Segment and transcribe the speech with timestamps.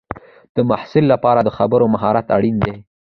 [0.55, 2.75] د محصل لپاره د خبرو مهارت اړین دی.